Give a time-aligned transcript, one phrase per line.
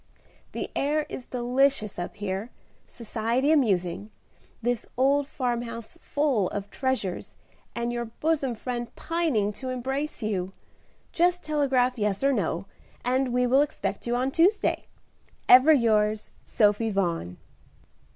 [0.53, 2.49] "The air is delicious up here,
[2.87, 4.09] society amusing,
[4.59, 7.35] this old farmhouse full of treasures,
[7.75, 10.53] and your bosom friend pining to embrace you.
[11.11, 12.65] Just telegraph yes or no,
[13.05, 14.87] and we will expect you on Tuesday.
[15.47, 17.37] "Ever yours, "SOPHIE VAUGHAN."